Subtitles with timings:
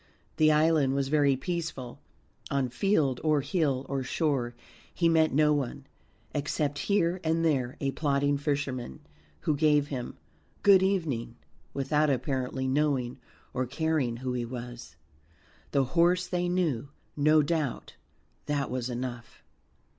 [0.37, 1.99] The island was very peaceful;
[2.49, 4.55] on field or hill or shore
[4.91, 5.85] he met no one,
[6.33, 9.01] except here and there a plodding fisherman,
[9.41, 10.17] who gave him
[10.63, 11.35] "Good evening"
[11.75, 13.19] without apparently knowing
[13.53, 14.95] or caring who he was.
[15.69, 17.93] The horse they knew, no doubt,
[18.47, 19.43] that was enough.